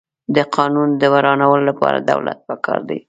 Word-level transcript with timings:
د 0.35 0.37
قانون 0.55 0.89
د 1.01 1.03
ورانولو 1.13 1.63
لپاره 1.69 1.97
دولت 2.11 2.37
پکار 2.49 2.79
دی. 2.89 2.99